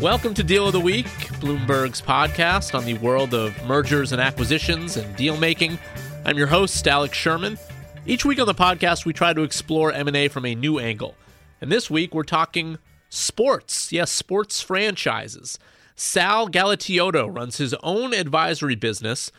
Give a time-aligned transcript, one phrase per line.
[0.00, 1.04] Welcome to Deal of the Week,
[1.42, 5.78] Bloomberg's podcast on the world of mergers and acquisitions and deal making.
[6.24, 7.58] I'm your host, Alex Sherman.
[8.06, 11.16] Each week on the podcast, we try to explore M&A from a new angle.
[11.60, 12.78] And this week, we're talking
[13.10, 13.92] sports.
[13.92, 15.58] Yes, sports franchises.
[15.96, 19.30] Sal Galatioto runs his own advisory business,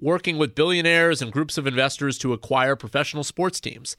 [0.00, 3.98] working with billionaires and groups of investors to acquire professional sports teams.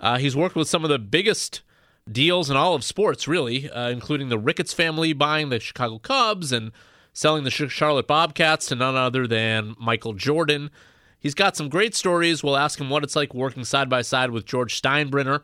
[0.00, 1.60] Uh, he's worked with some of the biggest
[2.12, 6.52] deals in all of sports, really, uh, including the Ricketts family buying the Chicago Cubs
[6.52, 6.72] and
[7.12, 10.70] selling the Charlotte Bobcats to none other than Michael Jordan.
[11.18, 12.42] He's got some great stories.
[12.42, 15.42] We'll ask him what it's like working side by side with George Steinbrenner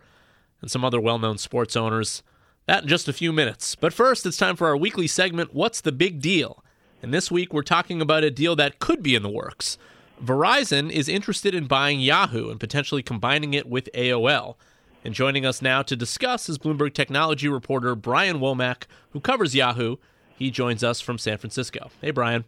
[0.60, 2.22] and some other well known sports owners.
[2.66, 3.74] That in just a few minutes.
[3.74, 6.64] But first, it's time for our weekly segment What's the Big Deal?
[7.02, 9.76] And this week, we're talking about a deal that could be in the works.
[10.22, 14.54] Verizon is interested in buying Yahoo and potentially combining it with AOL.
[15.04, 19.96] And joining us now to discuss is Bloomberg technology reporter Brian Womack, who covers Yahoo.
[20.34, 21.90] He joins us from San Francisco.
[22.00, 22.44] Hey, Brian.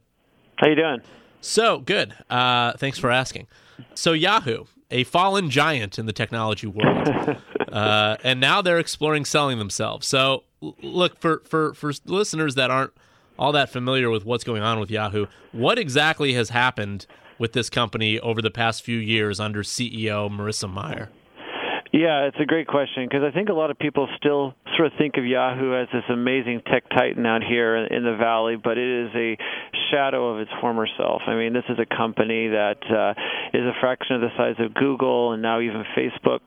[0.57, 1.03] How you doing?
[1.43, 2.15] So good.
[2.31, 3.47] Uh, thanks for asking.
[3.95, 7.37] So Yahoo, a fallen giant in the technology world,
[7.73, 10.07] uh, and now they're exploring selling themselves.
[10.07, 12.93] So look for for for listeners that aren't
[13.39, 15.27] all that familiar with what's going on with Yahoo.
[15.53, 17.07] What exactly has happened
[17.39, 21.11] with this company over the past few years under CEO Marissa Mayer?
[21.93, 24.99] Yeah, it's a great question because I think a lot of people still sort of
[24.99, 29.07] think of Yahoo as this amazing tech titan out here in the valley, but it
[29.07, 29.37] is a
[29.91, 31.23] shadow of its former self.
[31.27, 33.15] I mean, this is a company that uh,
[33.57, 36.41] is a fraction of the size of Google and now even Facebook,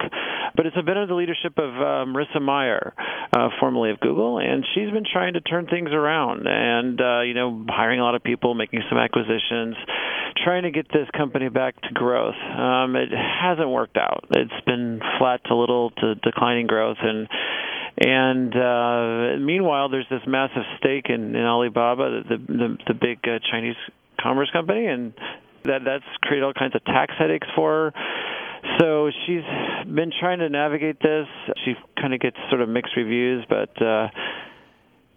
[0.56, 2.94] but it's been under the leadership of uh, Marissa Mayer,
[3.32, 7.34] uh, formerly of Google, and she's been trying to turn things around and uh, you
[7.34, 9.76] know hiring a lot of people, making some acquisitions
[10.44, 12.36] trying to get this company back to growth.
[12.36, 14.26] Um, it hasn't worked out.
[14.32, 17.28] It's been flat to little to declining growth, and
[17.98, 23.40] and uh, meanwhile, there's this massive stake in, in Alibaba, the the, the big uh,
[23.52, 23.76] Chinese
[24.22, 25.14] commerce company, and
[25.66, 27.94] that that's created all kinds of tax headaches for her.
[28.80, 29.44] So she's
[29.88, 31.28] been trying to navigate this.
[31.66, 34.10] She kind of gets sort of mixed reviews, but uh,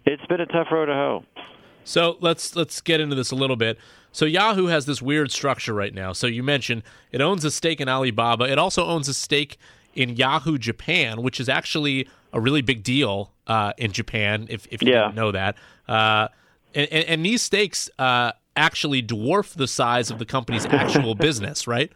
[0.05, 1.23] it's been a tough road to hoe.
[1.83, 3.77] So let's let's get into this a little bit.
[4.11, 6.13] So Yahoo has this weird structure right now.
[6.13, 8.45] So you mentioned it owns a stake in Alibaba.
[8.45, 9.57] It also owns a stake
[9.95, 14.47] in Yahoo Japan, which is actually a really big deal uh, in Japan.
[14.49, 15.11] If if you yeah.
[15.13, 15.55] know that,
[15.87, 16.27] uh,
[16.73, 21.91] and, and, these stakes uh, actually dwarf the size of the company's actual business, right?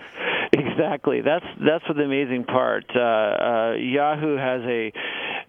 [0.54, 1.22] Exactly.
[1.22, 2.86] That's that's the amazing part.
[2.96, 4.92] Uh, uh, Yahoo has a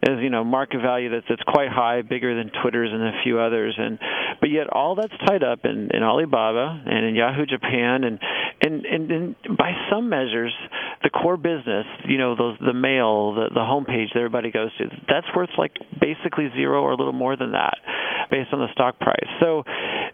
[0.02, 3.38] as you know market value that's that's quite high, bigger than Twitter's and a few
[3.38, 3.98] others, and
[4.40, 8.18] but yet all that's tied up in, in Alibaba and in Yahoo Japan, and
[8.60, 10.52] and, and and by some measures,
[11.02, 14.88] the core business, you know, those the mail, the the homepage that everybody goes to,
[15.08, 17.78] that's worth like basically zero or a little more than that,
[18.30, 19.28] based on the stock price.
[19.40, 19.62] So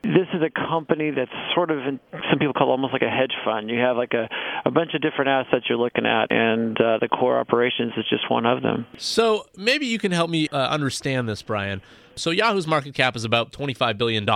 [0.03, 2.01] this is a company that's sort of in,
[2.31, 3.71] some people call almost like a hedge fund.
[3.71, 4.29] You have like a
[4.65, 8.31] a bunch of different assets you're looking at, and uh, the core operations is just
[8.31, 8.87] one of them.
[8.99, 11.81] So maybe you can help me uh, understand this, Brian.
[12.17, 14.29] So Yahoo's market cap is about $25 billion.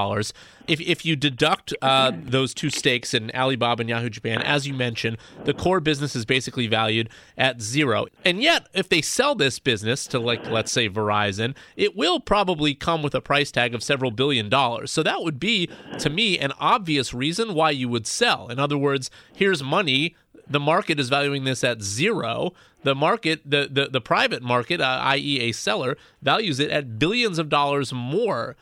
[0.67, 4.75] If, if you deduct uh, those two stakes in Alibaba and Yahoo Japan, as you
[4.75, 8.07] mentioned, the core business is basically valued at zero.
[8.25, 12.75] And yet, if they sell this business to, like, let's say Verizon, it will probably
[12.75, 14.91] come with a price tag of several billion dollars.
[14.91, 18.49] So that would be, to me, an obvious reason why you would sell.
[18.49, 20.15] In other words, here's money
[20.51, 22.53] the market is valuing this at zero.
[22.83, 27.39] The market, the the, the private market, uh, i.e., a seller, values it at billions
[27.39, 28.57] of dollars more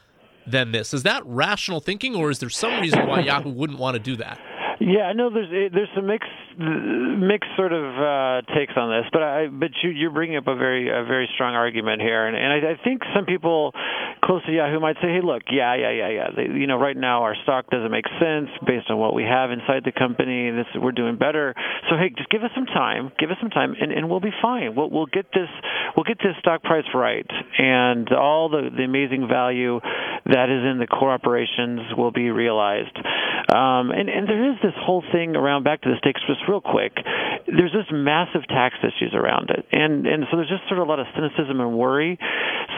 [0.47, 0.95] than this.
[0.95, 4.17] Is that rational thinking, or is there some reason why Yahoo wouldn't want to do
[4.17, 4.41] that?
[4.81, 6.29] Yeah, I know there's there's some mixed
[6.59, 10.57] mixed sort of uh, takes on this, but I but you you're bringing up a
[10.57, 13.73] very a very strong argument here, and and I, I think some people
[14.23, 16.97] close to Yahoo might say, hey, look, yeah, yeah, yeah, yeah, they, you know, right
[16.97, 20.51] now our stock doesn't make sense based on what we have inside the company.
[20.51, 21.55] This we're doing better,
[21.89, 24.35] so hey, just give us some time, give us some time, and, and we'll be
[24.43, 24.75] fine.
[24.77, 25.49] We'll we'll get this
[25.97, 27.27] we'll get this stock price right,
[27.57, 29.81] and all the the amazing value
[30.27, 32.97] that is in the core operations will be realized.
[33.47, 36.61] Um, and, and there is this whole thing around back to the stakes just real
[36.61, 36.99] quick.
[37.47, 40.91] There's just massive tax issues around it, and and so there's just sort of a
[40.91, 42.19] lot of cynicism and worry.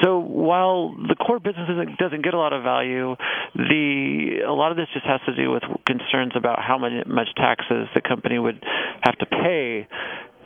[0.03, 3.17] So while the core business doesn't, doesn't get a lot of value,
[3.55, 7.29] the a lot of this just has to do with concerns about how much, much
[7.37, 8.63] taxes the company would
[9.03, 9.89] have to pay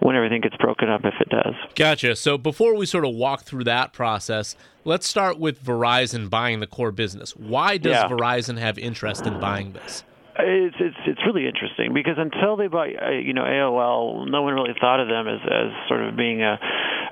[0.02, 1.54] when everything gets broken up if it does.
[1.74, 2.16] Gotcha.
[2.16, 6.66] So before we sort of walk through that process, let's start with Verizon buying the
[6.66, 7.36] core business.
[7.36, 8.08] Why does yeah.
[8.08, 10.02] Verizon have interest in buying this?
[10.38, 14.54] It's it's it's really interesting because until they bought uh, you know AOL, no one
[14.54, 16.58] really thought of them as as sort of being a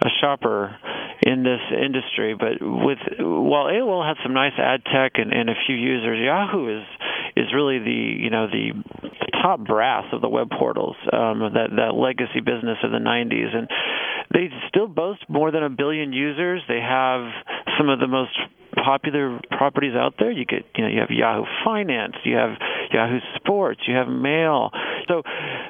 [0.02, 0.76] a shopper
[1.26, 2.34] in this industry.
[2.34, 6.80] But with while AOL had some nice ad tech and, and a few users, Yahoo
[6.80, 6.86] is
[7.36, 8.72] is really the you know the
[9.42, 13.68] top brass of the web portals, um, that that legacy business of the 90s, and
[14.32, 16.62] they still boast more than a billion users.
[16.68, 17.28] They have
[17.78, 18.36] some of the most
[18.82, 20.30] popular properties out there.
[20.30, 22.50] You get, you know, you have Yahoo Finance, you have
[22.92, 24.70] Yahoo Sports, you have Mail.
[25.08, 25.22] So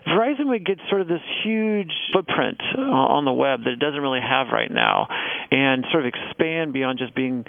[0.06, 4.20] Verizon would get sort of this huge footprint on the web that it doesn't really
[4.20, 5.08] have right now,
[5.50, 7.44] and sort of expand beyond just being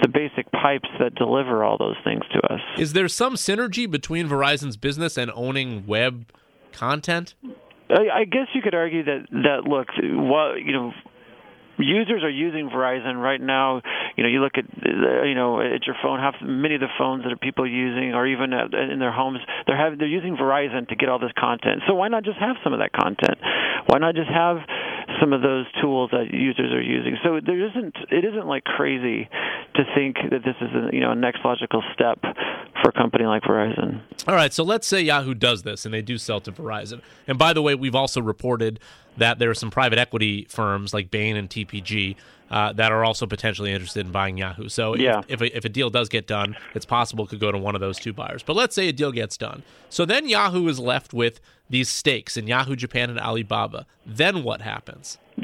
[0.00, 2.60] the basic pipes that deliver all those things to us.
[2.78, 6.26] Is there some synergy between Verizon's business and owning web
[6.72, 7.34] content?
[7.88, 10.92] I, guess you could argue that that look, what you know,
[11.78, 13.82] users are using Verizon right now.
[14.16, 16.18] You know, you look at uh, you know at your phone.
[16.18, 19.12] Half many of the phones that are people using, or even at, uh, in their
[19.12, 21.82] homes, they're having they're using Verizon to get all this content.
[21.86, 23.38] So why not just have some of that content?
[23.86, 24.58] Why not just have
[25.20, 27.16] some of those tools that users are using?
[27.22, 29.28] So there isn't it isn't like crazy
[29.76, 32.20] to think that this is a, you know a next logical step
[32.82, 34.00] for a company like Verizon.
[34.26, 37.00] All right, so let's say Yahoo does this and they do sell to Verizon.
[37.26, 38.80] And by the way, we've also reported
[39.16, 42.16] that there are some private equity firms like Bain and TPG
[42.50, 44.68] uh, that are also potentially interested in buying Yahoo.
[44.68, 45.20] So yeah.
[45.28, 47.58] if, if a, if, a, deal does get done, it's possible it could go to
[47.58, 48.42] one of those two buyers.
[48.42, 49.62] But let's say a deal gets done.
[49.88, 53.86] So then Yahoo is left with these stakes in Yahoo Japan and Alibaba.
[54.04, 55.18] Then what happens?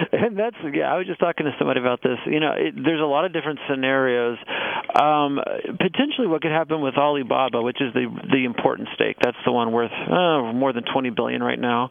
[0.12, 0.92] and that's yeah.
[0.92, 2.18] I was just talking to somebody about this.
[2.26, 4.38] You know, it, there's a lot of different scenarios.
[4.94, 5.38] Um,
[5.78, 9.16] potentially, what could happen with Alibaba, which is the the important stake.
[9.22, 11.90] That's the one worth uh, more than 20 billion right now.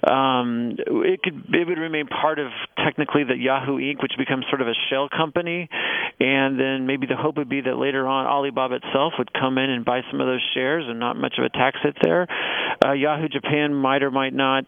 [0.00, 2.48] Um, it could it would remain part of
[2.82, 5.68] technically the Yahoo Inc., which becomes sort of a shell company,
[6.18, 9.68] and then maybe the hope would be that later on Alibaba itself would come in
[9.68, 12.26] and buy some of those shares, and not much of a tax hit there.
[12.84, 14.64] Uh, Yahoo Japan might or might not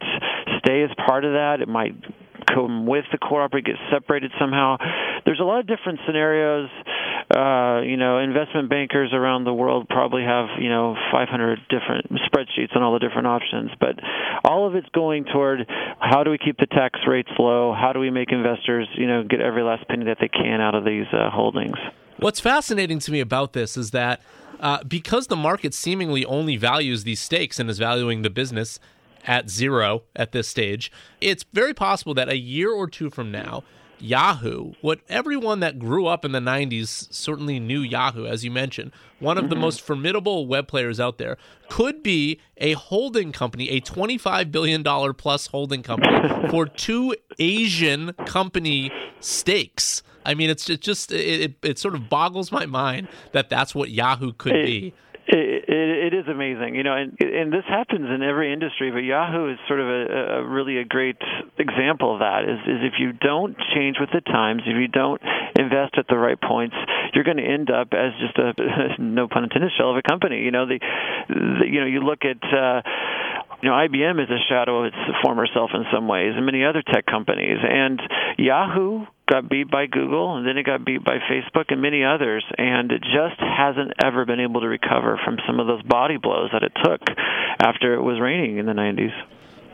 [0.59, 1.61] stay as part of that.
[1.61, 1.95] It might
[2.47, 4.77] come with the core operator, get separated somehow.
[5.25, 6.69] There's a lot of different scenarios.
[7.31, 12.75] Uh, you know, investment bankers around the world probably have you know 500 different spreadsheets
[12.77, 13.97] on all the different options, but
[14.45, 15.67] all of it's going toward
[16.01, 17.73] how do we keep the tax rates low?
[17.73, 20.75] How do we make investors you know get every last penny that they can out
[20.75, 21.77] of these uh, holdings?
[22.19, 24.21] What's fascinating to me about this is that.
[24.61, 28.79] Uh, because the market seemingly only values these stakes and is valuing the business
[29.27, 30.91] at zero at this stage,
[31.21, 33.63] it's very possible that a year or two from now,
[34.03, 38.91] Yahoo, what everyone that grew up in the 90s certainly knew Yahoo, as you mentioned,
[39.21, 39.51] one of mm-hmm.
[39.51, 41.37] the most formidable web players out there,
[41.69, 44.83] could be a holding company, a $25 billion
[45.15, 48.91] plus holding company for two Asian company
[49.21, 50.03] stakes.
[50.25, 53.91] I mean, it's just, it, it, it, sort of boggles my mind that that's what
[53.91, 54.95] Yahoo could be.
[55.25, 59.07] It, it, it is amazing, you know, and and this happens in every industry, but
[59.07, 61.17] Yahoo is sort of a, a really a great
[61.59, 62.43] example of that.
[62.43, 65.23] Is is if you don't change with the times, if you don't
[65.57, 66.75] invest at the right points,
[67.15, 68.53] you're going to end up as just a
[68.99, 70.43] no pun intended shell of a company.
[70.43, 70.81] You know, the,
[71.29, 72.43] the you know you look at.
[72.43, 72.83] Uh,
[73.63, 76.65] you know, IBM is a shadow of its former self in some ways, and many
[76.65, 77.59] other tech companies.
[77.63, 78.03] And
[78.37, 82.45] Yahoo got beat by Google, and then it got beat by Facebook and many others,
[82.59, 86.51] and it just hasn't ever been able to recover from some of those body blows
[86.53, 87.01] that it took
[87.59, 89.13] after it was reigning in the 90s.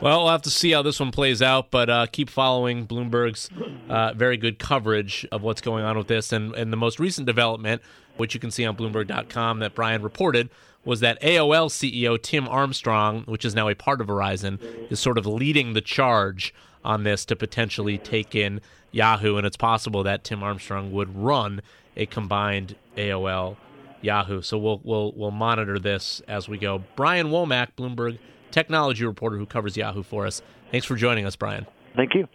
[0.01, 3.49] Well, we'll have to see how this one plays out, but uh, keep following Bloomberg's
[3.89, 6.31] uh, very good coverage of what's going on with this.
[6.31, 7.81] And, and the most recent development,
[8.15, 10.49] which you can see on Bloomberg.com, that Brian reported
[10.85, 14.57] was that AOL CEO Tim Armstrong, which is now a part of Verizon,
[14.89, 19.57] is sort of leading the charge on this to potentially take in Yahoo, and it's
[19.57, 21.61] possible that Tim Armstrong would run
[21.95, 23.57] a combined AOL
[24.01, 24.41] Yahoo.
[24.41, 26.83] So we'll we'll we'll monitor this as we go.
[26.95, 28.17] Brian Womack, Bloomberg
[28.51, 30.41] technology reporter who covers Yahoo for us.
[30.71, 31.65] Thanks for joining us, Brian.
[31.95, 32.27] Thank you.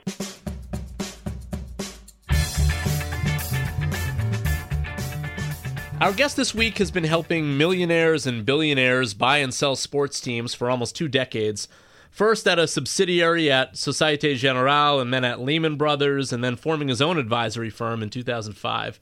[6.01, 10.53] Our guest this week has been helping millionaires and billionaires buy and sell sports teams
[10.53, 11.67] for almost two decades
[12.15, 16.87] first at a subsidiary at Societe Generale and then at Lehman Brothers and then forming
[16.87, 19.01] his own advisory firm in 2005.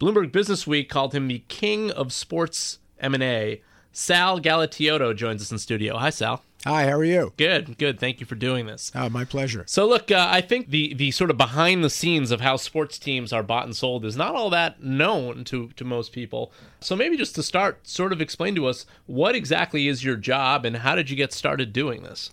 [0.00, 3.60] Bloomberg Businessweek called him the king of sports M&A.
[3.90, 5.98] Sal Galatioto joins us in studio.
[5.98, 6.44] Hi, Sal.
[6.64, 7.32] Hi, how are you?
[7.36, 7.98] Good, good.
[7.98, 8.92] Thank you for doing this.
[8.94, 9.64] Oh, my pleasure.
[9.66, 12.98] So, look, uh, I think the the sort of behind the scenes of how sports
[12.98, 16.52] teams are bought and sold is not all that known to to most people.
[16.78, 20.64] So, maybe just to start, sort of explain to us what exactly is your job
[20.64, 22.30] and how did you get started doing this?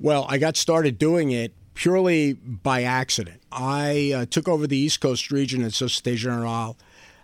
[0.00, 3.40] Well, I got started doing it purely by accident.
[3.52, 6.76] I uh, took over the East Coast region at Societe Generale.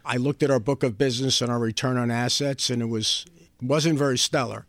[0.05, 3.27] I looked at our book of business and our return on assets, and it was
[3.61, 4.67] wasn't very stellar.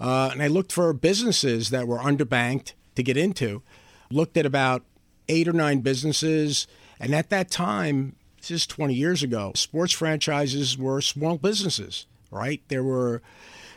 [0.00, 3.62] Uh, and I looked for businesses that were underbanked to get into.
[4.10, 4.82] Looked at about
[5.28, 6.66] eight or nine businesses.
[6.98, 12.60] And at that time, this is 20 years ago, sports franchises were small businesses, right?
[12.68, 13.22] There were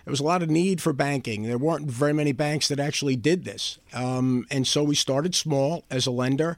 [0.08, 1.44] there was a lot of need for banking.
[1.44, 3.78] There weren't very many banks that actually did this.
[3.94, 6.56] Um, and so we started small as a lender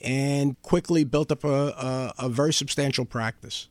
[0.00, 3.68] and quickly built up a, a, a very substantial practice.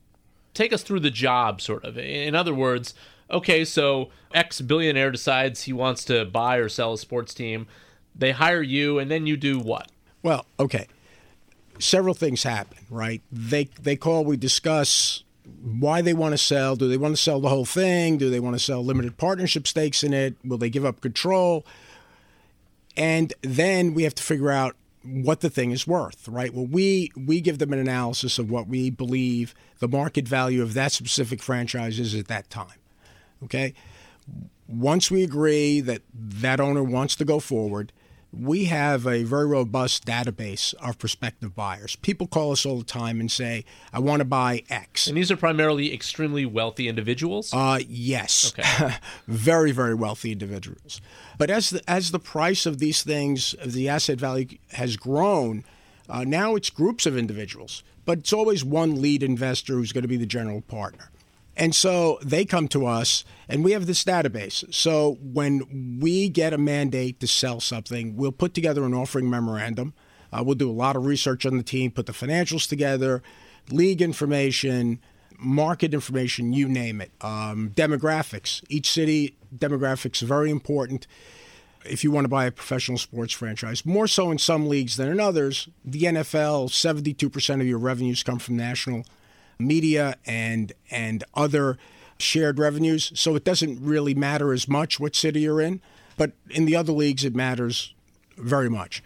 [0.54, 1.98] Take us through the job, sort of.
[1.98, 2.94] In other words,
[3.32, 7.66] okay, so X billionaire decides he wants to buy or sell a sports team.
[8.14, 9.92] They hire you, and then you do what?
[10.22, 10.86] Well, okay.
[11.80, 13.24] Several things happen, right?
[13.32, 15.24] They they call, we discuss
[15.62, 16.76] why they want to sell.
[16.76, 18.18] Do they want to sell the whole thing?
[18.18, 20.36] Do they want to sell limited partnership stakes in it?
[20.44, 21.66] Will they give up control?
[22.98, 26.54] And then we have to figure out what the thing is worth, right?
[26.54, 30.74] Well, we we give them an analysis of what we believe the market value of
[30.74, 32.80] that specific franchise is at that time.
[33.44, 33.74] Okay?
[34.68, 37.92] Once we agree that that owner wants to go forward,
[38.32, 41.96] we have a very robust database of prospective buyers.
[41.98, 45.32] People call us all the time and say, "I want to buy X." And these
[45.32, 47.54] are primarily extremely wealthy individuals.
[47.54, 48.96] Uh, yes, okay.
[49.28, 51.02] very very wealthy individuals.
[51.38, 55.64] But as the, as the price of these things, the asset value has grown,
[56.10, 57.84] uh, now it's groups of individuals.
[58.06, 61.12] But it's always one lead investor who's going to be the general partner.
[61.60, 64.74] And so they come to us, and we have this database.
[64.74, 69.94] So when we get a mandate to sell something, we'll put together an offering memorandum.
[70.32, 73.22] Uh, we'll do a lot of research on the team, put the financials together,
[73.72, 75.02] league information,
[75.38, 77.12] market information, you name it.
[77.20, 78.64] Um, demographics.
[78.70, 81.08] Each city demographics are very important
[81.84, 83.86] if you want to buy a professional sports franchise.
[83.86, 85.68] More so in some leagues than in others.
[85.84, 89.04] The NFL, 72% of your revenues come from national
[89.60, 91.78] media and and other
[92.18, 93.12] shared revenues.
[93.16, 95.82] So it doesn't really matter as much what city you're in,
[96.18, 97.94] but in the other leagues it matters
[98.38, 99.04] very much.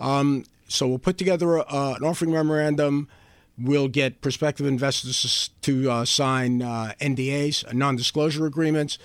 [0.00, 3.08] Um, so we'll put together a, an offering memorandum.
[3.58, 8.98] We'll get prospective investors to uh, sign uh, NDAs, non-disclosure agreements.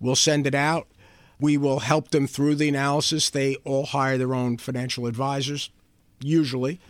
[0.00, 0.88] We'll send it out.
[1.38, 3.28] We will help them through the analysis.
[3.30, 5.70] They all hire their own financial advisors,
[6.20, 6.80] usually.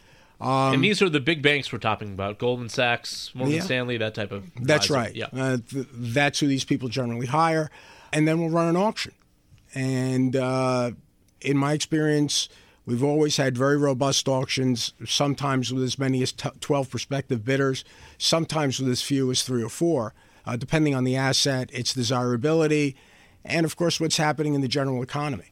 [0.42, 3.62] Um, and these are the big banks we're talking about: Goldman Sachs, Morgan yeah.
[3.62, 4.44] Stanley, that type of.
[4.44, 4.64] Advisor.
[4.66, 5.14] That's right.
[5.14, 7.70] Yeah, uh, th- that's who these people generally hire,
[8.12, 9.12] and then we'll run an auction.
[9.72, 10.90] And uh,
[11.40, 12.49] in my experience,
[12.87, 14.94] we've always had very robust auctions.
[15.06, 17.84] Sometimes with as many as t- twelve prospective bidders,
[18.18, 20.12] sometimes with as few as three or four,
[20.44, 22.96] uh, depending on the asset, its desirability,
[23.44, 25.51] and of course what's happening in the general economy.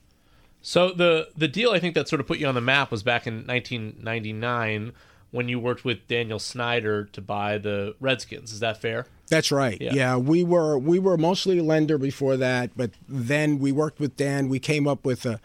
[0.62, 3.02] So the the deal I think that sort of put you on the map was
[3.02, 4.92] back in 1999
[5.30, 8.52] when you worked with Daniel Snyder to buy the Redskins.
[8.52, 9.06] Is that fair?
[9.28, 9.80] That's right.
[9.80, 9.94] Yeah.
[9.94, 10.16] yeah.
[10.16, 14.48] we were we were mostly a lender before that, but then we worked with Dan.
[14.48, 15.40] We came up with a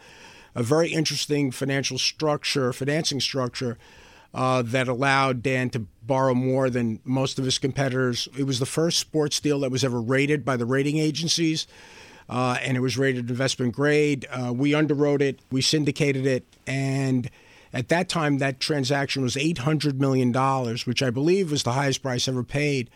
[0.55, 3.77] a very interesting financial structure, financing structure
[4.34, 8.27] uh, that allowed Dan to borrow more than most of his competitors.
[8.38, 11.67] It was the first sports deal that was ever rated by the rating agencies
[12.29, 14.25] uh, and it was rated investment grade.
[14.32, 17.29] Uh, we underwrote it, we syndicated it, and
[17.75, 20.32] at that time, that transaction was $800 million,
[20.86, 22.89] which I believe was the highest price ever paid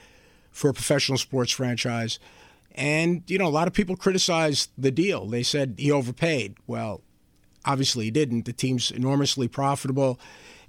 [0.52, 2.18] for a professional sports franchise.
[2.76, 5.26] And, you know, a lot of people criticized the deal.
[5.26, 6.56] They said he overpaid.
[6.66, 7.02] Well,
[7.66, 8.46] obviously he didn't.
[8.46, 10.18] The team's enormously profitable,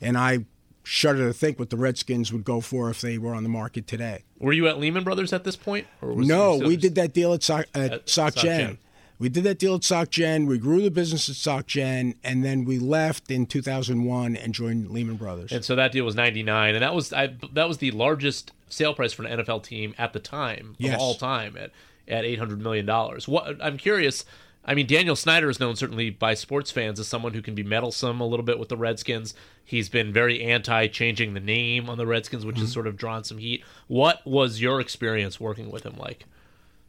[0.01, 0.45] and I
[0.83, 3.87] shudder to think what the Redskins would go for if they were on the market
[3.87, 4.25] today.
[4.39, 5.87] Were you at Lehman Brothers at this point?
[6.03, 8.77] no, we did that deal at, so- at, at.
[9.21, 10.47] We did that deal at SocGen.
[10.47, 15.17] We grew the business at SocGen, and then we left in 2001 and joined Lehman
[15.17, 15.53] Brothers.
[15.53, 18.95] And so that deal was 99, and that was I, that was the largest sale
[18.95, 20.95] price for an NFL team at the time yes.
[20.95, 21.71] of all time at
[22.09, 23.29] at 800 million dollars.
[23.29, 24.25] What I'm curious
[24.65, 27.63] I mean, Daniel Snyder is known certainly by sports fans as someone who can be
[27.63, 29.35] meddlesome a little bit with the Redskins.
[29.65, 32.65] He's been very anti changing the name on the Redskins, which mm-hmm.
[32.65, 33.65] has sort of drawn some heat.
[33.89, 36.27] What was your experience working with him like?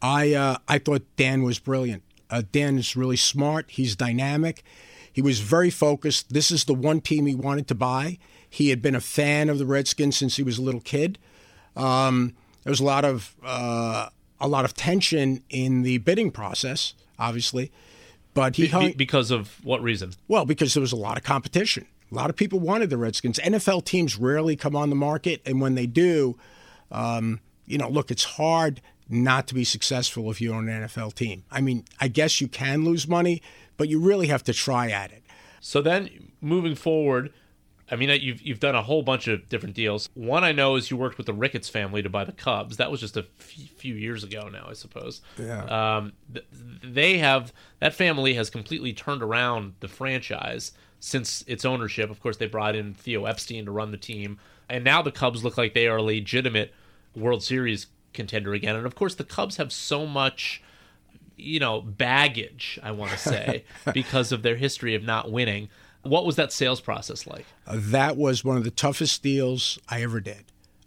[0.02, 2.04] I uh, I thought Dan was brilliant.
[2.30, 3.66] Uh, Dan is really smart.
[3.70, 4.64] He's dynamic.
[5.12, 6.34] He was very focused.
[6.34, 8.18] This is the one team he wanted to buy.
[8.50, 11.20] He had been a fan of the Redskins since he was a little kid.
[11.76, 14.10] Um, there was a lot of uh,
[14.40, 17.72] a lot of tension in the bidding process obviously.
[18.34, 20.14] But he hung, because of what reason?
[20.28, 21.86] Well, because there was a lot of competition.
[22.12, 23.40] A lot of people wanted the Redskins.
[23.40, 26.38] NFL teams rarely come on the market, and when they do,
[26.92, 31.14] um, you know, look, it's hard not to be successful if you own an NFL
[31.14, 31.44] team.
[31.52, 33.42] I mean, I guess you can lose money,
[33.78, 35.24] but you really have to try at it.
[35.60, 37.32] So then, moving forward,
[37.92, 40.10] I mean, you've you've done a whole bunch of different deals.
[40.14, 42.78] One I know is you worked with the Ricketts family to buy the Cubs.
[42.78, 45.22] That was just a few years ago now, I suppose.
[45.38, 45.66] Yeah.
[45.66, 46.14] Um,
[46.82, 50.72] they have that family has completely turned around the franchise
[51.02, 52.10] since its ownership.
[52.10, 55.44] Of course, they brought in Theo Epstein to run the team, and now the Cubs
[55.44, 56.74] look like they are a legitimate
[57.14, 58.78] World Series contender again.
[58.78, 60.64] And of course, the Cubs have so much
[61.38, 63.64] you know baggage i want to say
[63.96, 65.70] because of their history of not winning
[66.04, 67.46] what was that sales process like?
[67.68, 70.46] Uh, that was one of the toughest deals I ever did.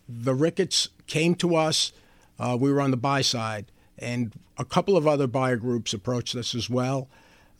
[0.09, 1.93] The Ricketts came to us.
[2.39, 6.35] Uh, we were on the buy side, and a couple of other buyer groups approached
[6.35, 7.09] us as well.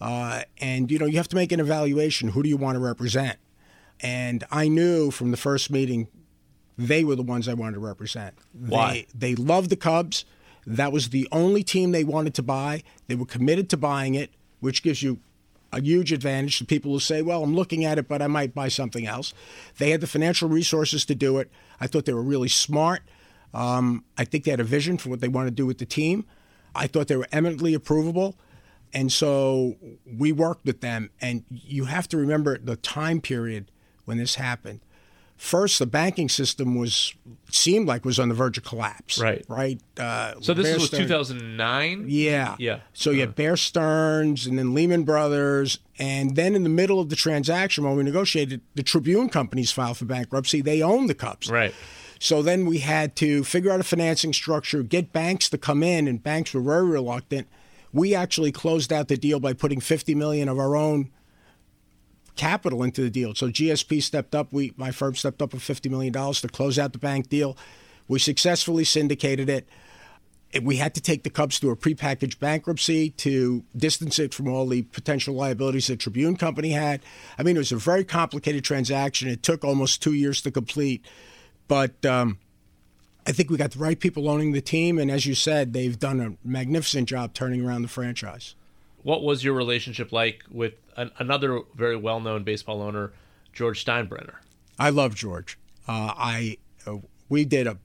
[0.01, 2.31] Uh, and you know, you have to make an evaluation.
[2.31, 3.39] Who do you want to represent?
[4.01, 6.09] And I knew from the first meeting,
[6.77, 8.35] they were the ones I wanted to represent.
[8.53, 9.07] Why?
[9.15, 10.25] They, they loved the Cubs.
[10.67, 12.83] That was the only team they wanted to buy.
[13.07, 14.31] They were committed to buying it,
[14.61, 15.21] which gives you
[15.75, 18.55] a huge advantage to people who say, well, I'm looking at it, but I might
[18.55, 19.35] buy something else.
[19.79, 21.51] They had the financial resources to do it.
[21.81, 23.03] I thought they were really smart.
[23.53, 25.87] Um, I think they had a vision for what they want to do with the
[25.87, 26.25] team.
[26.75, 28.35] I thought they were eminently approvable.
[28.93, 29.77] And so
[30.07, 31.11] we worked with them.
[31.21, 33.71] And you have to remember the time period
[34.05, 34.81] when this happened
[35.37, 37.15] first the banking system was
[37.51, 39.19] seemed like was on the verge of collapse.
[39.19, 39.45] Right.
[39.49, 39.81] Right.
[39.99, 42.07] Uh, so this Bear was 2009.
[42.09, 42.57] Yeah.
[42.59, 42.81] Yeah.
[42.93, 47.09] So you had Bear Stearns and then Lehman Brothers, and then in the middle of
[47.09, 50.61] the transaction when we negotiated, the Tribune companies filed for bankruptcy.
[50.61, 51.51] They owned the Cubs.
[51.51, 51.75] Right.
[52.19, 56.09] So then we had to figure out a financing structure, get banks to come in,
[56.09, 57.49] and banks were very reluctant.
[57.93, 61.11] We actually closed out the deal by putting 50 million of our own
[62.37, 63.35] capital into the deal.
[63.35, 64.53] So GSP stepped up.
[64.53, 67.57] We, my firm stepped up with $50 million to close out the bank deal.
[68.09, 69.69] We successfully syndicated it.
[70.63, 74.67] We had to take the Cubs through a prepackaged bankruptcy to distance it from all
[74.69, 77.01] the potential liabilities the Tribune Company had.
[77.37, 79.29] I mean, it was a very complicated transaction.
[79.29, 81.05] It took almost two years to complete.
[81.67, 82.39] But um,
[83.27, 84.99] I think we got the right people owning the team.
[84.99, 88.55] And as you said, they've done a magnificent job turning around the franchise.
[89.05, 93.13] What was your relationship like with an, another very well known baseball owner,
[93.53, 94.37] George Steinbrenner.
[94.79, 95.59] I love George.
[95.87, 96.97] Uh, I uh,
[97.29, 97.79] we did a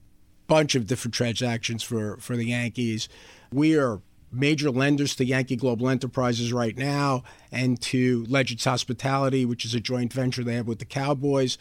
[0.46, 3.08] bunch of different transactions for for the Yankees.
[3.52, 4.00] We are
[4.32, 9.80] major lenders to Yankee Global Enterprises right now and to Legends Hospitality, which is a
[9.80, 11.58] joint venture they have with the Cowboys.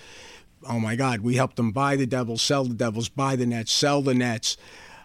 [0.67, 3.71] Oh my God, we helped them buy the Devils, sell the Devils, buy the Nets,
[3.71, 4.57] sell the Nets,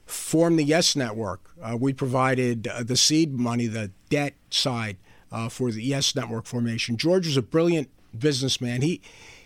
[0.06, 1.50] form the Yes Network.
[1.62, 4.96] Uh, we provided uh, the seed money, the debt side
[5.32, 6.96] uh, for the Yes Network formation.
[6.96, 8.82] George was a brilliant businessman.
[8.82, 9.00] He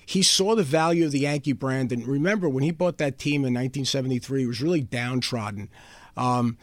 [0.04, 3.42] he saw the value of the Yankee brand, and remember when he bought that team
[3.42, 5.68] in 1973, it was really downtrodden.
[6.16, 6.56] Um,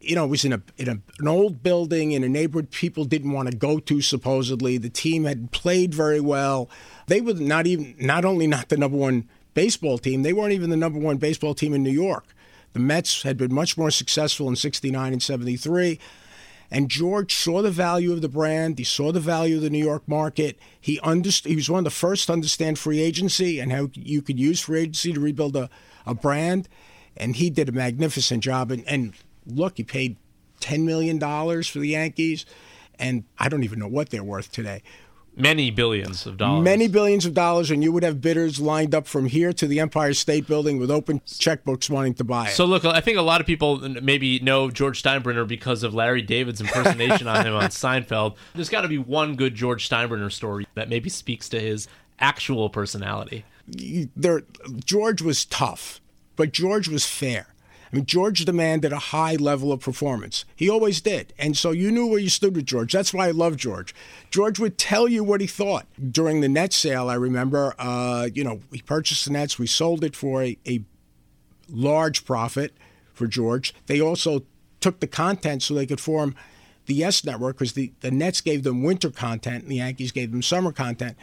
[0.00, 3.04] you know, it was in a in a, an old building in a neighborhood people
[3.04, 4.00] didn't want to go to.
[4.02, 6.68] Supposedly, the team had played very well.
[7.06, 10.70] They were not even not only not the number one baseball team, they weren't even
[10.70, 12.33] the number one baseball team in New York.
[12.74, 15.98] The Mets had been much more successful in '69 and '73.
[16.70, 18.78] And George saw the value of the brand.
[18.78, 20.58] He saw the value of the New York market.
[20.80, 21.50] He understood.
[21.50, 24.60] He was one of the first to understand free agency and how you could use
[24.60, 25.70] free agency to rebuild a,
[26.04, 26.68] a brand.
[27.16, 28.72] And he did a magnificent job.
[28.72, 29.14] And, and
[29.46, 30.16] look, he paid
[30.58, 32.44] ten million dollars for the Yankees,
[32.98, 34.82] and I don't even know what they're worth today
[35.36, 36.64] many billions of dollars.
[36.64, 39.80] Many billions of dollars, and you would have bidders lined up from here to the
[39.80, 42.52] Empire State Building with open checkbooks wanting to buy it.
[42.52, 46.22] So, look, I think a lot of people maybe know George Steinbrenner because of Larry
[46.22, 48.36] David's impersonation on him on Seinfeld.
[48.54, 52.68] There's got to be one good George Steinbrenner story that maybe speaks to his actual
[52.70, 53.44] personality.
[53.66, 54.42] There,
[54.84, 56.00] George was tough,
[56.36, 57.53] but George was fair.
[57.92, 60.44] I mean, George demanded a high level of performance.
[60.56, 61.32] He always did.
[61.38, 62.92] And so you knew where you stood with George.
[62.92, 63.94] That's why I love George.
[64.30, 65.86] George would tell you what he thought.
[66.10, 70.02] During the net sale, I remember, uh, you know, we purchased the nets, we sold
[70.02, 70.82] it for a, a
[71.68, 72.74] large profit
[73.12, 73.74] for George.
[73.86, 74.44] They also
[74.80, 76.34] took the content so they could form
[76.86, 80.30] the Yes Network because the, the Nets gave them winter content and the Yankees gave
[80.30, 81.16] them summer content.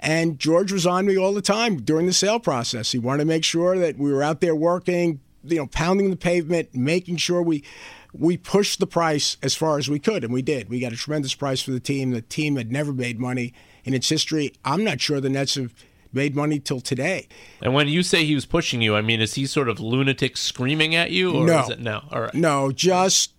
[0.00, 2.92] And George was on me all the time during the sale process.
[2.92, 6.16] He wanted to make sure that we were out there working, you know, pounding the
[6.16, 7.64] pavement, making sure we
[8.12, 10.68] we pushed the price as far as we could, and we did.
[10.68, 12.10] We got a tremendous price for the team.
[12.10, 13.52] The team had never made money
[13.84, 14.54] in its history.
[14.64, 15.74] I'm not sure the Nets have
[16.12, 17.28] made money till today.
[17.60, 20.36] And when you say he was pushing you, I mean, is he sort of lunatic
[20.36, 22.04] screaming at you, or no, is it no?
[22.10, 23.34] All right, no, just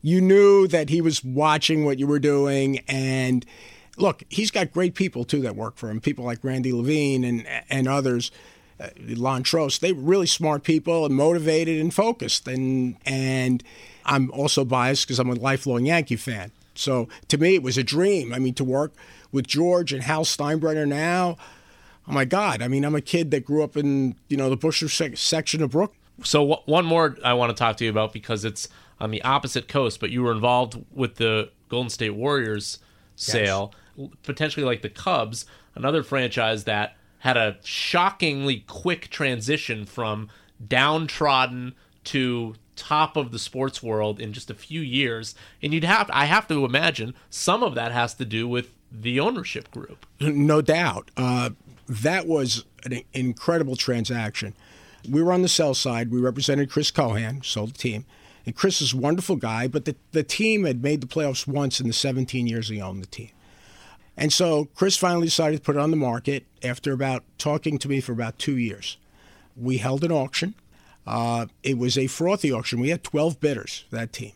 [0.00, 3.46] you knew that he was watching what you were doing, and
[3.96, 6.00] look, he's got great people too that work for him.
[6.00, 8.30] People like Randy Levine and and others
[8.80, 12.48] uh, Lonn Trost, they were really smart people and motivated and focused.
[12.48, 13.62] And and
[14.04, 16.52] I'm also biased because I'm a lifelong Yankee fan.
[16.74, 18.32] So to me, it was a dream.
[18.32, 18.92] I mean, to work
[19.30, 21.36] with George and Hal Steinbrenner now,
[22.08, 22.62] oh my God.
[22.62, 25.62] I mean, I'm a kid that grew up in, you know, the Bushwick sec- section
[25.62, 25.98] of Brooklyn.
[26.22, 28.68] So w- one more I want to talk to you about because it's
[29.00, 32.78] on the opposite coast, but you were involved with the Golden State Warriors
[33.16, 34.10] sale, yes.
[34.22, 40.28] potentially like the Cubs, another franchise that had a shockingly quick transition from
[40.66, 45.36] downtrodden to top of the sports world in just a few years.
[45.62, 49.20] And you'd have i have to imagine some of that has to do with the
[49.20, 50.04] ownership group.
[50.20, 51.12] No doubt.
[51.16, 51.50] Uh,
[51.88, 54.54] that was an incredible transaction.
[55.08, 56.10] We were on the sell side.
[56.10, 58.04] We represented chris cohan sold the team.
[58.44, 61.78] And chris is a wonderful guy but the, the team had made the playoffs once
[61.78, 63.30] in the 17 years he owned the team
[64.16, 67.88] and so chris finally decided to put it on the market after about talking to
[67.88, 68.96] me for about two years
[69.56, 70.54] we held an auction
[71.06, 72.80] uh, it was a frothy auction.
[72.80, 74.32] We had 12 bidders that team.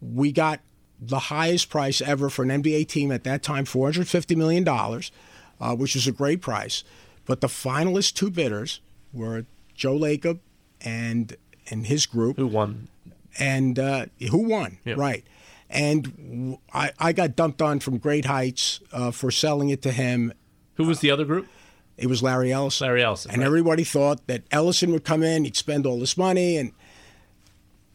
[0.00, 0.60] We got
[1.00, 5.94] the highest price ever for an NBA team at that time, $450 million, uh, which
[5.94, 6.82] was a great price.
[7.26, 8.80] But the finalist two bidders
[9.12, 10.38] were Joe Lacob
[10.80, 11.36] and
[11.70, 12.36] and his group.
[12.36, 12.88] Who won?
[13.38, 14.78] And uh, who won?
[14.84, 14.96] Yep.
[14.96, 15.24] Right.
[15.70, 20.32] And I, I got dumped on from great heights uh, for selling it to him.
[20.74, 21.46] Who was the other group?
[21.96, 22.86] It was Larry Ellison.
[22.86, 23.32] Larry Ellison.
[23.32, 23.46] And right.
[23.46, 26.56] everybody thought that Ellison would come in, he'd spend all this money.
[26.56, 26.72] And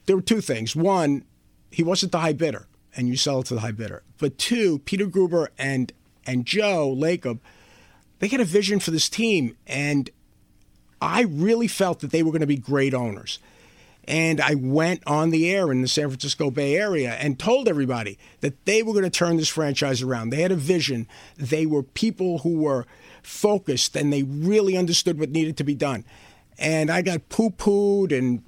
[0.06, 0.76] there were two things.
[0.76, 1.24] One,
[1.72, 4.04] he wasn't the high bidder, and you sell it to the high bidder.
[4.20, 5.92] But two, Peter Guber and
[6.26, 7.40] and Joe Lacob,
[8.20, 9.58] they had a vision for this team.
[9.68, 10.10] And
[11.02, 13.40] I really felt that they were going to be great owners.
[14.06, 18.18] And I went on the air in the San Francisco Bay Area and told everybody
[18.42, 20.30] that they were going to turn this franchise around.
[20.30, 21.08] They had a vision.
[21.38, 22.86] They were people who were
[23.22, 26.04] focused and they really understood what needed to be done.
[26.60, 28.44] And I got poo pooed, and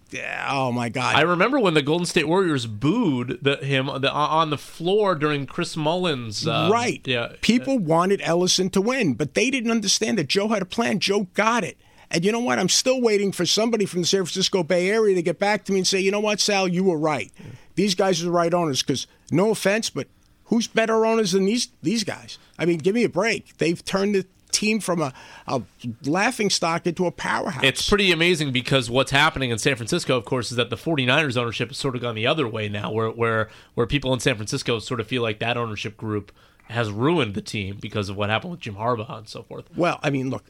[0.48, 1.16] oh my God.
[1.16, 5.48] I remember when the Golden State Warriors booed the, him the, on the floor during
[5.48, 6.48] Chris Mullin's.
[6.48, 7.02] Uh, right.
[7.06, 7.34] Yeah.
[7.42, 11.00] People wanted Ellison to win, but they didn't understand that Joe had a plan.
[11.00, 11.78] Joe got it.
[12.12, 12.60] And you know what?
[12.60, 15.72] I'm still waiting for somebody from the San Francisco Bay Area to get back to
[15.72, 17.32] me and say, you know what, Sal, you were right.
[17.76, 18.82] These guys are the right owners.
[18.82, 20.08] Because no offense, but
[20.46, 22.38] who's better owners than these these guys?
[22.58, 23.58] I mean, give me a break.
[23.58, 25.14] They've turned the team from a,
[25.48, 25.62] a
[26.06, 27.64] laughing stock into a powerhouse.
[27.64, 31.36] It's pretty amazing because what's happening in San Francisco, of course, is that the 49ers
[31.36, 34.36] ownership has sort of gone the other way now, where where where people in San
[34.36, 36.32] Francisco sort of feel like that ownership group
[36.70, 39.66] has ruined the team because of what happened with Jim Harbaugh and so forth.
[39.76, 40.46] Well, I mean, look,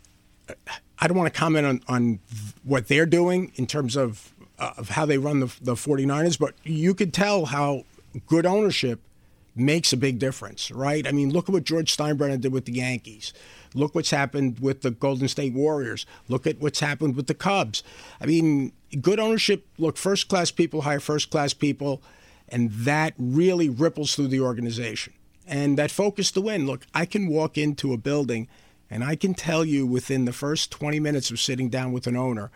[0.99, 2.19] I don't want to comment on, on
[2.63, 6.53] what they're doing in terms of uh, of how they run the, the 49ers, but
[6.63, 7.83] you could tell how
[8.25, 9.01] good ownership
[9.55, 11.07] makes a big difference, right?
[11.07, 13.33] I mean, look at what George Steinbrenner did with the Yankees.
[13.73, 16.05] Look what's happened with the Golden State Warriors.
[16.29, 17.83] Look at what's happened with the Cubs.
[18.21, 19.65] I mean, good ownership.
[19.77, 22.01] Look, first class people hire first class people,
[22.47, 25.13] and that really ripples through the organization.
[25.47, 26.65] And that focus to win.
[26.65, 28.47] Look, I can walk into a building
[28.89, 32.15] and I can tell you within the first 20 minutes of sitting down with an
[32.15, 32.51] owner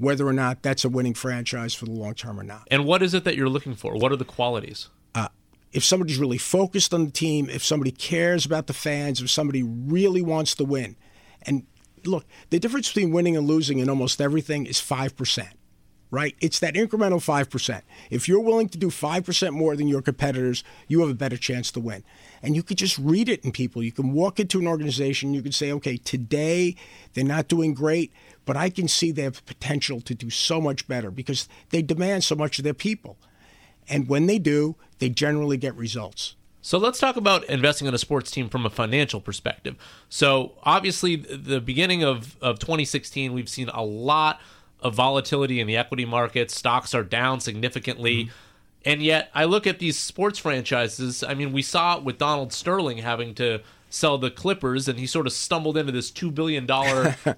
[0.00, 2.66] whether or not that's a winning franchise for the long term or not.
[2.70, 3.94] And what is it that you're looking for?
[3.94, 4.88] What are the qualities?
[5.14, 5.28] Uh,
[5.72, 9.62] if somebody's really focused on the team, if somebody cares about the fans, if somebody
[9.62, 10.96] really wants to win.
[11.42, 11.66] And
[12.04, 15.48] look, the difference between winning and losing in almost everything is 5%,
[16.10, 16.34] right?
[16.40, 17.82] It's that incremental 5%.
[18.10, 21.70] If you're willing to do 5% more than your competitors, you have a better chance
[21.72, 22.02] to win.
[22.42, 23.82] And you could just read it in people.
[23.82, 26.74] You can walk into an organization, you can say, okay, today
[27.14, 28.12] they're not doing great,
[28.44, 32.24] but I can see they have potential to do so much better because they demand
[32.24, 33.16] so much of their people.
[33.88, 36.36] And when they do, they generally get results.
[36.62, 39.76] So let's talk about investing in a sports team from a financial perspective.
[40.10, 44.40] So obviously, the beginning of, of 2016, we've seen a lot
[44.82, 46.54] of volatility in the equity markets.
[46.54, 48.24] Stocks are down significantly.
[48.24, 48.32] Mm-hmm.
[48.84, 51.22] And yet, I look at these sports franchises.
[51.22, 55.06] I mean, we saw it with Donald Sterling having to sell the Clippers, and he
[55.06, 56.66] sort of stumbled into this $2 billion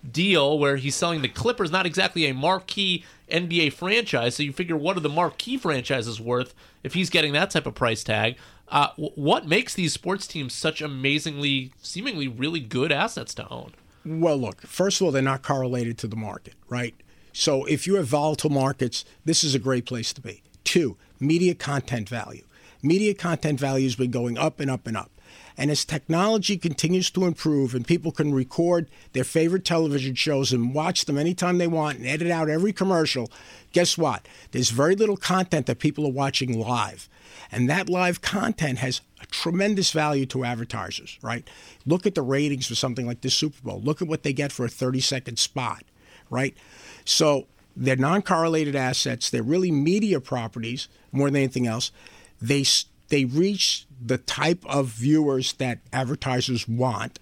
[0.12, 4.36] deal where he's selling the Clippers, not exactly a marquee NBA franchise.
[4.36, 7.74] So you figure, what are the marquee franchises worth if he's getting that type of
[7.74, 8.36] price tag?
[8.68, 13.72] Uh, what makes these sports teams such amazingly, seemingly really good assets to own?
[14.04, 16.94] Well, look, first of all, they're not correlated to the market, right?
[17.32, 20.42] So if you have volatile markets, this is a great place to be.
[20.64, 22.44] Two, media content value.
[22.82, 25.10] Media content value has been going up and up and up.
[25.56, 30.74] And as technology continues to improve and people can record their favorite television shows and
[30.74, 33.30] watch them anytime they want and edit out every commercial,
[33.72, 34.26] guess what?
[34.52, 37.08] There's very little content that people are watching live.
[37.50, 41.48] And that live content has a tremendous value to advertisers, right?
[41.84, 43.80] Look at the ratings for something like the Super Bowl.
[43.80, 45.84] Look at what they get for a 30 second spot,
[46.32, 46.56] right?
[47.04, 49.30] So they're non correlated assets.
[49.30, 51.92] They're really media properties more than anything else.
[52.40, 52.64] They,
[53.08, 57.18] they reach the type of viewers that advertisers want.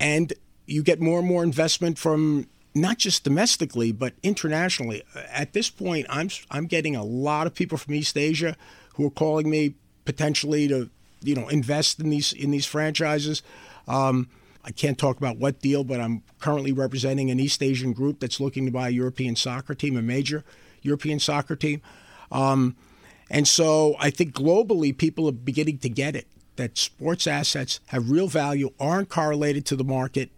[0.00, 0.32] And
[0.66, 5.02] you get more and more investment from not just domestically but internationally.
[5.32, 8.56] At this point, I'm I'm getting a lot of people from East Asia
[8.94, 10.90] who are calling me potentially to
[11.22, 13.42] you know invest in these in these franchises.
[13.86, 14.28] Um,
[14.68, 18.38] I can't talk about what deal, but I'm currently representing an East Asian group that's
[18.38, 20.44] looking to buy a European soccer team, a major
[20.82, 21.80] European soccer team.
[22.30, 22.76] Um,
[23.30, 26.26] and so I think globally, people are beginning to get it
[26.56, 30.28] that sports assets have real value, aren't correlated to the market,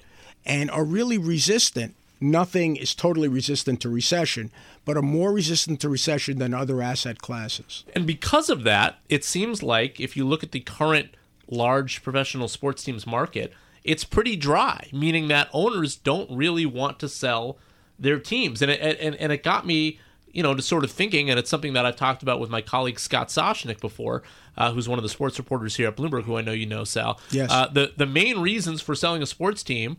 [0.47, 1.97] and are really resistant.
[2.21, 4.53] Nothing is totally resistant to recession,
[4.85, 7.85] but are more resistant to recession than other asset classes.
[7.97, 11.17] And because of that, it seems like if you look at the current
[11.49, 13.53] large professional sports teams market,
[13.85, 17.59] it's pretty dry, meaning that owners don't really want to sell
[17.99, 18.63] their teams.
[18.63, 19.99] And it, and, and it got me
[20.33, 22.61] you know, to sort of thinking, and it's something that I've talked about with my
[22.61, 24.23] colleague Scott Soshnick before,
[24.57, 26.85] uh, who's one of the sports reporters here at Bloomberg, who I know you know,
[26.85, 27.21] Sal.
[27.31, 27.51] Yes.
[27.51, 29.97] Uh, the the main reasons for selling a sports team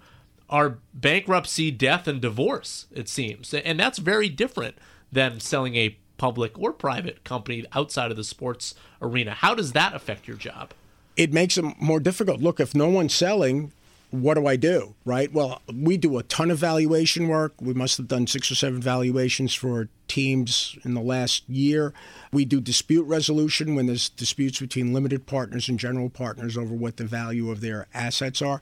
[0.50, 2.88] are bankruptcy, death, and divorce.
[2.92, 4.78] It seems, and that's very different
[5.12, 9.32] than selling a public or private company outside of the sports arena.
[9.32, 10.72] How does that affect your job?
[11.22, 12.42] It makes it more difficult.
[12.42, 13.72] Look, if no one's selling,
[14.10, 14.96] what do I do?
[15.06, 15.32] Right?
[15.32, 17.54] Well, we do a ton of valuation work.
[17.62, 21.94] We must have done six or seven valuations for teams in the last year.
[22.32, 26.98] We do dispute resolution when there's disputes between limited partners and general partners over what
[26.98, 28.60] the value of their assets are.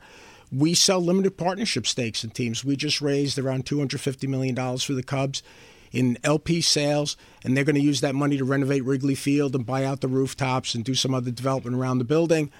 [0.51, 2.65] We sell limited partnership stakes in teams.
[2.65, 5.43] We just raised around $250 million for the Cubs
[5.91, 9.65] in LP sales, and they're going to use that money to renovate Wrigley Field and
[9.65, 12.51] buy out the rooftops and do some other development around the building.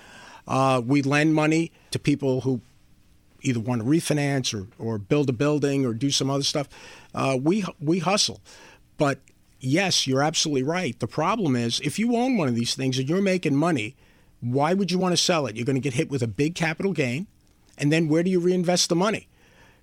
[0.47, 2.61] Uh, we lend money to people who
[3.41, 6.67] either want to refinance or, or build a building or do some other stuff.
[7.13, 8.41] Uh, we we hustle,
[8.97, 9.19] but
[9.59, 10.99] yes, you're absolutely right.
[10.99, 13.95] The problem is if you own one of these things and you're making money,
[14.41, 15.55] why would you want to sell it?
[15.55, 17.27] You're going to get hit with a big capital gain,
[17.77, 19.27] and then where do you reinvest the money?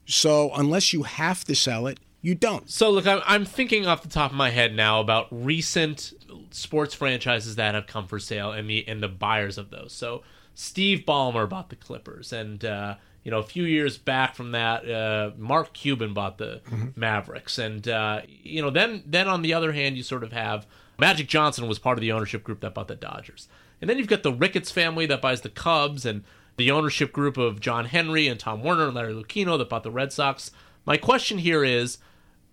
[0.06, 2.68] So unless you have to sell it, you don't.
[2.68, 6.12] So look, I'm thinking off the top of my head now about recent
[6.50, 9.92] sports franchises that have come for sale and the and the buyers of those.
[9.92, 14.50] So Steve Ballmer bought the Clippers, and uh, you know, a few years back from
[14.50, 16.88] that, uh, Mark Cuban bought the mm-hmm.
[16.98, 20.66] Mavericks, and uh, you know, then then on the other hand, you sort of have
[20.98, 23.46] Magic Johnson was part of the ownership group that bought the Dodgers,
[23.80, 26.24] and then you've got the Ricketts family that buys the Cubs, and
[26.56, 29.92] the ownership group of John Henry and Tom Werner and Larry Lucchino that bought the
[29.92, 30.50] Red Sox.
[30.84, 31.98] My question here is,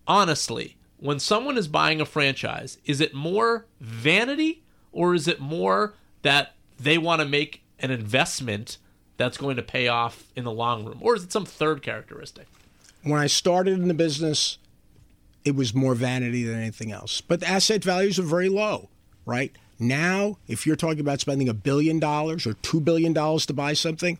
[0.06, 4.62] honestly, when someone is buying a franchise, is it more vanity
[4.92, 8.78] or is it more that they want to make an investment?
[9.16, 10.98] that's going to pay off in the long run?
[11.00, 12.46] Or is it some third characteristic?
[13.02, 14.58] When I started in the business,
[15.44, 17.20] it was more vanity than anything else.
[17.20, 18.88] But the asset values are very low,
[19.26, 19.52] right?
[19.78, 23.74] Now, if you're talking about spending a billion dollars or two billion dollars to buy
[23.74, 24.18] something,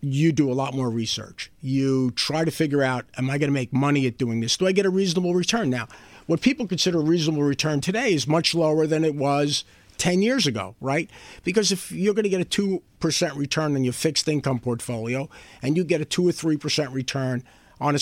[0.00, 1.50] you do a lot more research.
[1.60, 4.56] You try to figure out, am I going to make money at doing this?
[4.56, 5.70] Do I get a reasonable return?
[5.70, 5.88] Now,
[6.26, 9.64] what people consider a reasonable return today is much lower than it was
[9.96, 11.10] 10 years ago, right?
[11.42, 15.28] Because if you're going to get a 2% return on your fixed income portfolio
[15.62, 17.42] and you get a 2 or 3% return
[17.80, 17.98] on a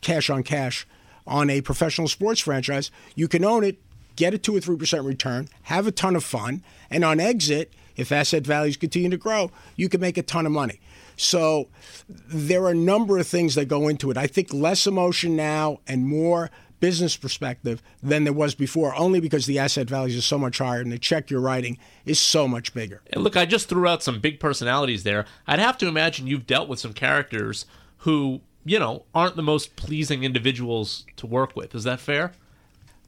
[0.00, 0.86] cash on cash
[1.26, 3.78] on a professional sports franchise, you can own it,
[4.16, 8.12] get a 2 or 3% return, have a ton of fun, and on exit, if
[8.12, 10.80] asset values continue to grow, you can make a ton of money.
[11.16, 11.68] So
[12.08, 14.16] there are a number of things that go into it.
[14.18, 19.46] I think less emotion now and more business perspective than there was before, only because
[19.46, 22.74] the asset values are so much higher and the check you're writing is so much
[22.74, 23.00] bigger.
[23.12, 25.24] And look, I just threw out some big personalities there.
[25.46, 27.64] I'd have to imagine you've dealt with some characters
[27.98, 31.74] who, you know, aren't the most pleasing individuals to work with.
[31.74, 32.32] Is that fair?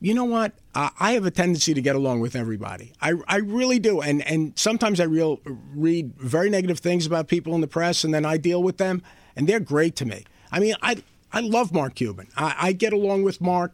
[0.00, 0.52] You know what?
[0.74, 2.92] I have a tendency to get along with everybody.
[3.02, 4.00] I, I really do.
[4.00, 8.14] And and sometimes I real, read very negative things about people in the press, and
[8.14, 9.02] then I deal with them,
[9.34, 10.24] and they're great to me.
[10.52, 12.28] I mean, I I love Mark Cuban.
[12.36, 13.72] I, I get along with Mark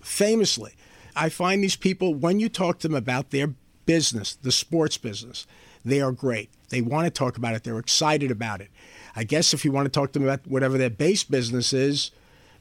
[0.00, 0.72] famously.
[1.14, 3.54] I find these people, when you talk to them about their
[3.86, 5.46] business, the sports business,
[5.84, 6.50] they are great.
[6.68, 8.68] They want to talk about it, they're excited about it.
[9.14, 12.10] I guess if you want to talk to them about whatever their base business is,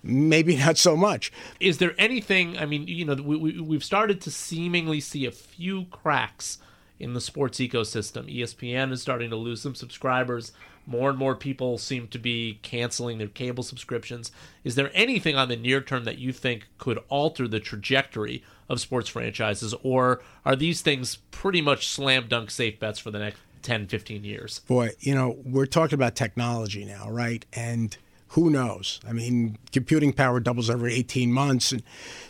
[0.06, 1.32] maybe not so much.
[1.60, 5.32] Is there anything, I mean, you know, we, we, we've started to seemingly see a
[5.32, 6.60] few cracks
[7.00, 8.34] in the sports ecosystem.
[8.34, 10.54] ESPN is starting to lose some subscribers.
[10.86, 14.32] More and more people seem to be canceling their cable subscriptions.
[14.64, 18.80] Is there anything on the near term that you think could alter the trajectory of
[18.80, 23.40] sports franchises, or are these things pretty much slam dunk safe bets for the next
[23.62, 24.60] 10, 15 years?
[24.68, 27.46] Boy, you know, we're talking about technology now, right?
[27.54, 27.96] And
[28.36, 29.00] who knows?
[29.08, 31.72] I mean, computing power doubles every 18 months.
[31.72, 31.82] And,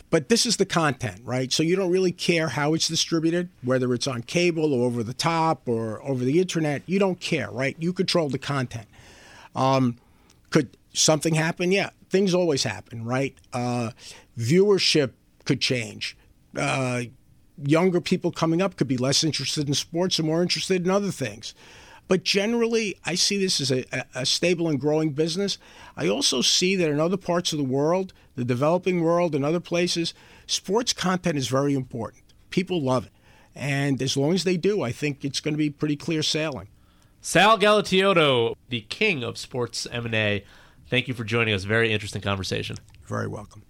[0.08, 1.52] but this is the content, right?
[1.52, 5.12] So you don't really care how it's distributed, whether it's on cable or over the
[5.12, 6.82] top or over the internet.
[6.86, 7.74] You don't care, right?
[7.80, 8.86] You control the content.
[9.56, 9.96] Um,
[10.50, 11.72] Could something happen?
[11.72, 13.34] Yeah, things always happen, right?
[13.52, 13.90] Uh,
[14.38, 15.10] viewership
[15.44, 16.16] could change.
[16.56, 17.02] Uh,
[17.64, 21.10] younger people coming up could be less interested in sports and more interested in other
[21.10, 21.52] things.
[22.08, 25.58] But generally, I see this as a, a, stable and growing business.
[25.96, 29.60] I also see that in other parts of the world, the developing world, and other
[29.60, 30.14] places,
[30.46, 32.22] sports content is very important.
[32.50, 33.12] People love it.
[33.54, 36.68] And as long as they do, I think it's going to be pretty clear sailing.
[37.20, 40.44] Sal Galatioto, the king of sports M&A,
[40.88, 41.64] thank you for joining us.
[41.64, 42.76] Very interesting conversation.
[43.00, 43.62] You're Very welcome.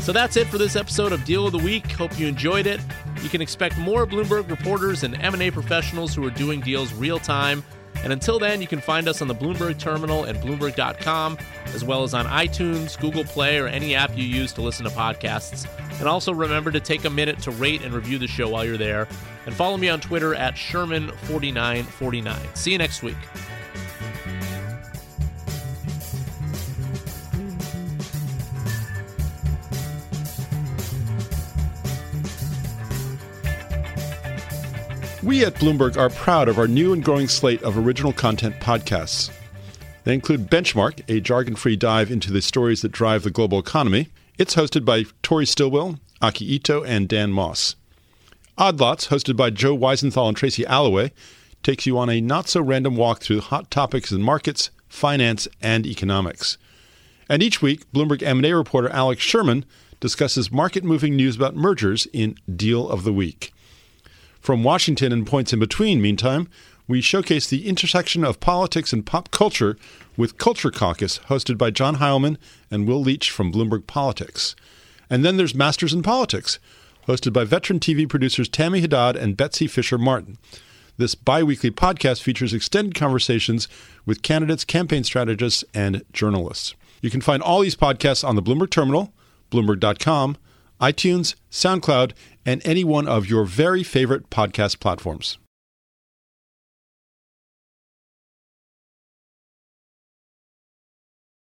[0.00, 1.90] So that's it for this episode of Deal of the Week.
[1.92, 2.80] Hope you enjoyed it.
[3.22, 7.62] You can expect more Bloomberg reporters and M&A professionals who are doing deals real time.
[8.02, 11.36] And until then, you can find us on the Bloomberg terminal and Bloomberg.com,
[11.74, 14.90] as well as on iTunes, Google Play, or any app you use to listen to
[14.90, 15.66] podcasts.
[15.98, 18.78] And also remember to take a minute to rate and review the show while you're
[18.78, 19.06] there.
[19.44, 22.56] And follow me on Twitter at Sherman4949.
[22.56, 23.16] See you next week.
[35.22, 39.30] We at Bloomberg are proud of our new and growing slate of original content podcasts.
[40.04, 44.08] They include Benchmark, a jargon free dive into the stories that drive the global economy.
[44.38, 47.76] It's hosted by Tori Stillwell, Aki Ito, and Dan Moss.
[48.56, 51.12] Odd Lots, hosted by Joe Weisenthal and Tracy Alloway,
[51.62, 55.84] takes you on a not so random walk through hot topics in markets, finance, and
[55.84, 56.56] economics.
[57.28, 59.66] And each week, Bloomberg M&A reporter Alex Sherman
[60.00, 63.52] discusses market-moving news about mergers in Deal of the Week.
[64.40, 66.48] From Washington and points in between, meantime,
[66.88, 69.76] we showcase the intersection of politics and pop culture
[70.16, 72.36] with Culture Caucus, hosted by John Heilemann
[72.70, 74.56] and Will Leitch from Bloomberg Politics.
[75.08, 76.58] And then there's Masters in Politics,
[77.06, 80.38] hosted by veteran TV producers Tammy Haddad and Betsy Fischer Martin.
[80.96, 83.68] This bi weekly podcast features extended conversations
[84.04, 86.74] with candidates, campaign strategists, and journalists.
[87.02, 89.12] You can find all these podcasts on the Bloomberg Terminal,
[89.50, 90.36] Bloomberg.com,
[90.80, 92.12] iTunes, SoundCloud,
[92.46, 95.38] and any one of your very favorite podcast platforms.